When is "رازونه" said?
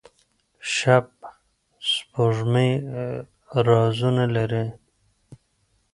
3.67-4.25